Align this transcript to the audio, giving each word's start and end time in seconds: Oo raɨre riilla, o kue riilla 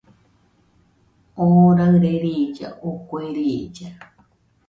Oo 1.43 1.65
raɨre 1.77 2.11
riilla, 2.23 2.69
o 2.87 2.89
kue 3.07 3.23
riilla 3.35 3.89